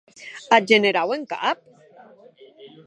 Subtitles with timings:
[0.55, 1.63] Ath generau en cap?